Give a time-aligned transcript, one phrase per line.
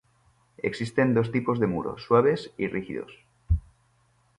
[0.69, 3.11] Existen dos tipos de muros; "suaves" y "rígidos".